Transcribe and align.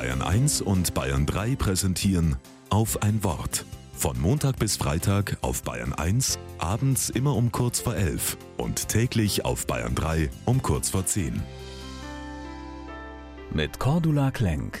Bayern 0.00 0.22
1 0.22 0.62
und 0.62 0.94
Bayern 0.94 1.26
3 1.26 1.56
präsentieren 1.56 2.36
auf 2.70 3.02
ein 3.02 3.22
Wort. 3.22 3.66
Von 3.92 4.18
Montag 4.18 4.58
bis 4.58 4.78
Freitag 4.78 5.36
auf 5.42 5.62
Bayern 5.62 5.92
1, 5.92 6.38
abends 6.56 7.10
immer 7.10 7.36
um 7.36 7.52
kurz 7.52 7.80
vor 7.80 7.94
11 7.94 8.38
und 8.56 8.88
täglich 8.88 9.44
auf 9.44 9.66
Bayern 9.66 9.94
3 9.94 10.30
um 10.46 10.62
kurz 10.62 10.88
vor 10.88 11.04
10. 11.04 11.42
Mit 13.52 13.78
Cordula 13.78 14.30
Klenk. 14.30 14.80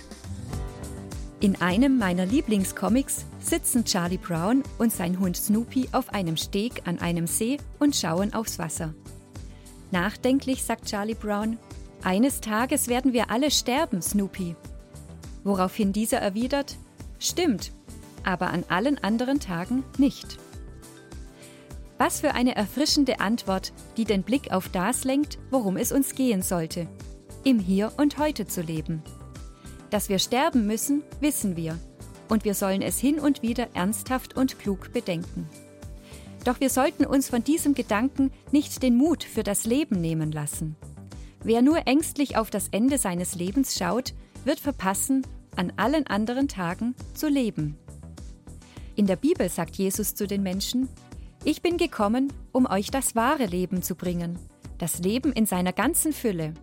In 1.40 1.60
einem 1.60 1.98
meiner 1.98 2.24
Lieblingscomics 2.24 3.26
sitzen 3.40 3.84
Charlie 3.84 4.16
Brown 4.16 4.62
und 4.78 4.90
sein 4.90 5.20
Hund 5.20 5.36
Snoopy 5.36 5.90
auf 5.92 6.14
einem 6.14 6.38
Steg 6.38 6.88
an 6.88 6.98
einem 6.98 7.26
See 7.26 7.58
und 7.78 7.94
schauen 7.94 8.32
aufs 8.32 8.58
Wasser. 8.58 8.94
Nachdenklich 9.90 10.64
sagt 10.64 10.86
Charlie 10.86 11.12
Brown, 11.12 11.58
eines 12.02 12.40
Tages 12.40 12.88
werden 12.88 13.12
wir 13.12 13.30
alle 13.30 13.50
sterben, 13.50 14.00
Snoopy. 14.00 14.56
Woraufhin 15.44 15.92
dieser 15.92 16.18
erwidert, 16.18 16.76
stimmt, 17.18 17.72
aber 18.24 18.48
an 18.48 18.64
allen 18.68 18.98
anderen 18.98 19.40
Tagen 19.40 19.84
nicht. 19.98 20.38
Was 21.98 22.20
für 22.20 22.32
eine 22.32 22.56
erfrischende 22.56 23.20
Antwort, 23.20 23.72
die 23.96 24.04
den 24.04 24.22
Blick 24.22 24.52
auf 24.52 24.68
das 24.68 25.04
lenkt, 25.04 25.38
worum 25.50 25.76
es 25.76 25.92
uns 25.92 26.14
gehen 26.14 26.42
sollte, 26.42 26.88
im 27.44 27.58
Hier 27.58 27.92
und 27.96 28.18
heute 28.18 28.46
zu 28.46 28.62
leben. 28.62 29.02
Dass 29.90 30.08
wir 30.08 30.18
sterben 30.18 30.66
müssen, 30.66 31.02
wissen 31.20 31.56
wir, 31.56 31.78
und 32.28 32.44
wir 32.44 32.54
sollen 32.54 32.80
es 32.80 32.98
hin 32.98 33.18
und 33.18 33.42
wieder 33.42 33.68
ernsthaft 33.74 34.36
und 34.36 34.58
klug 34.58 34.92
bedenken. 34.92 35.48
Doch 36.44 36.60
wir 36.60 36.70
sollten 36.70 37.04
uns 37.04 37.28
von 37.28 37.44
diesem 37.44 37.74
Gedanken 37.74 38.30
nicht 38.50 38.82
den 38.82 38.96
Mut 38.96 39.24
für 39.24 39.42
das 39.42 39.64
Leben 39.64 40.00
nehmen 40.00 40.32
lassen. 40.32 40.76
Wer 41.42 41.60
nur 41.60 41.86
ängstlich 41.86 42.36
auf 42.36 42.50
das 42.50 42.68
Ende 42.68 42.98
seines 42.98 43.34
Lebens 43.34 43.76
schaut, 43.76 44.14
wird 44.44 44.60
verpassen, 44.60 45.26
an 45.56 45.72
allen 45.76 46.06
anderen 46.06 46.48
Tagen 46.48 46.94
zu 47.14 47.28
leben. 47.28 47.76
In 48.96 49.06
der 49.06 49.16
Bibel 49.16 49.48
sagt 49.48 49.76
Jesus 49.76 50.14
zu 50.14 50.26
den 50.26 50.42
Menschen, 50.42 50.88
Ich 51.44 51.62
bin 51.62 51.76
gekommen, 51.76 52.32
um 52.52 52.66
euch 52.66 52.90
das 52.90 53.14
wahre 53.14 53.46
Leben 53.46 53.82
zu 53.82 53.94
bringen, 53.94 54.38
das 54.78 54.98
Leben 54.98 55.32
in 55.32 55.46
seiner 55.46 55.72
ganzen 55.72 56.12
Fülle. 56.12 56.54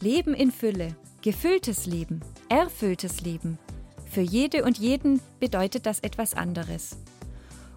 Leben 0.00 0.34
in 0.34 0.50
Fülle, 0.50 0.96
gefülltes 1.22 1.86
Leben, 1.86 2.20
erfülltes 2.48 3.20
Leben. 3.20 3.58
Für 4.06 4.22
jede 4.22 4.64
und 4.64 4.78
jeden 4.78 5.20
bedeutet 5.38 5.86
das 5.86 6.00
etwas 6.00 6.34
anderes. 6.34 6.96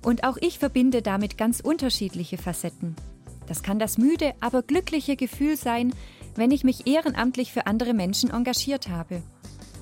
Und 0.04 0.24
auch 0.24 0.38
ich 0.40 0.60
verbinde 0.60 1.02
damit 1.02 1.38
ganz 1.38 1.60
unterschiedliche 1.60 2.38
Facetten. 2.38 2.96
Das 3.48 3.64
kann 3.64 3.80
das 3.80 3.98
müde, 3.98 4.34
aber 4.40 4.64
glückliche 4.64 5.16
Gefühl 5.16 5.58
sein, 5.58 5.94
wenn 6.36 6.52
ich 6.52 6.64
mich 6.64 6.88
ehrenamtlich 6.88 7.52
für 7.52 7.68
andere 7.68 7.94
Menschen 7.94 8.30
engagiert 8.30 8.90
habe. 8.90 9.22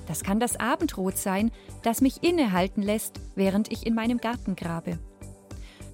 Das 0.07 0.23
kann 0.23 0.39
das 0.39 0.59
Abendrot 0.59 1.17
sein, 1.17 1.51
das 1.83 2.01
mich 2.01 2.23
innehalten 2.23 2.81
lässt, 2.81 3.19
während 3.35 3.71
ich 3.71 3.85
in 3.85 3.93
meinem 3.93 4.17
Garten 4.17 4.55
grabe. 4.55 4.97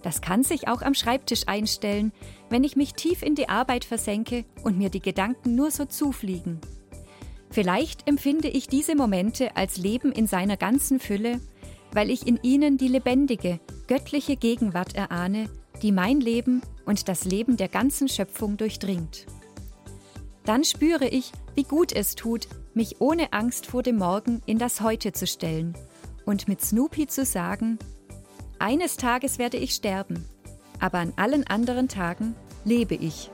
Das 0.04 0.22
kann 0.22 0.44
sich 0.44 0.68
auch 0.68 0.84
am 0.84 0.94
Schreibtisch 0.94 1.48
einstellen, 1.48 2.14
wenn 2.50 2.64
ich 2.64 2.76
mich 2.76 2.94
tief 2.94 3.24
in 3.24 3.36
die 3.36 3.50
Arbeit 3.50 3.86
versenke 3.86 4.46
und 4.64 4.78
mir 4.78 4.90
die 4.90 5.02
Gedanken 5.02 5.56
nur 5.56 5.72
so 5.72 5.86
zufliegen. 5.86 6.62
Vielleicht 7.50 8.08
empfinde 8.08 8.48
ich 8.48 8.68
diese 8.68 8.96
Momente 8.96 9.56
als 9.58 9.78
Leben 9.78 10.12
in 10.12 10.28
seiner 10.28 10.58
ganzen 10.58 11.00
Fülle, 11.00 11.42
weil 11.92 12.10
ich 12.10 12.28
in 12.28 12.40
ihnen 12.44 12.78
die 12.78 12.88
lebendige, 12.88 13.60
göttliche 13.88 14.36
Gegenwart 14.36 14.96
erahne, 14.96 15.50
die 15.82 15.92
mein 15.92 16.20
Leben 16.20 16.62
und 16.86 17.08
das 17.08 17.26
Leben 17.26 17.58
der 17.58 17.70
ganzen 17.70 18.08
Schöpfung 18.08 18.58
durchdringt. 18.58 19.26
Dann 20.46 20.64
spüre 20.64 21.08
ich, 21.08 21.32
wie 21.56 21.64
gut 21.64 21.92
es 21.92 22.16
tut, 22.16 22.48
mich 22.76 23.02
ohne 23.02 23.34
Angst 23.34 23.66
vor 23.66 23.82
dem 23.82 23.98
Morgen 23.98 24.42
in 24.46 24.60
das 24.60 24.82
Heute 24.82 25.12
zu 25.12 25.26
stellen 25.26 25.76
und 26.26 26.48
mit 26.48 26.62
Snoopy 26.62 27.08
zu 27.08 27.26
sagen, 27.26 27.80
eines 28.60 28.96
Tages 28.96 29.40
werde 29.40 29.58
ich 29.58 29.74
sterben, 29.74 30.26
aber 30.80 31.00
an 31.00 31.14
allen 31.16 31.48
anderen 31.48 31.88
Tagen 31.88 32.36
lebe 32.64 32.96
ich. 32.96 33.32